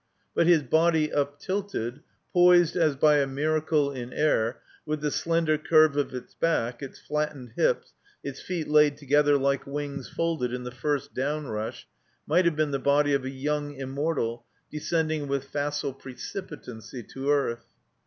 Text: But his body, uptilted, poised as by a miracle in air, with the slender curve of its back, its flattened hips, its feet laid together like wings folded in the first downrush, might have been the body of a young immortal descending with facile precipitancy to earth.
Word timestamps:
But 0.33 0.47
his 0.47 0.63
body, 0.63 1.13
uptilted, 1.13 2.01
poised 2.33 2.75
as 2.75 2.95
by 2.95 3.17
a 3.17 3.27
miracle 3.27 3.91
in 3.91 4.11
air, 4.13 4.59
with 4.83 5.01
the 5.01 5.11
slender 5.11 5.59
curve 5.59 5.95
of 5.95 6.11
its 6.15 6.33
back, 6.33 6.81
its 6.81 6.97
flattened 6.97 7.51
hips, 7.55 7.93
its 8.23 8.41
feet 8.41 8.67
laid 8.67 8.97
together 8.97 9.37
like 9.37 9.67
wings 9.67 10.09
folded 10.09 10.53
in 10.53 10.63
the 10.63 10.71
first 10.71 11.13
downrush, 11.13 11.85
might 12.25 12.45
have 12.45 12.55
been 12.55 12.71
the 12.71 12.79
body 12.79 13.13
of 13.13 13.25
a 13.25 13.29
young 13.29 13.75
immortal 13.75 14.43
descending 14.71 15.27
with 15.27 15.43
facile 15.43 15.93
precipitancy 15.93 17.03
to 17.03 17.29
earth. 17.29 17.67